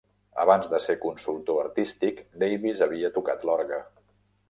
[0.43, 3.83] Abans de ser consultor artístic, Davis havia tocat l'orgue.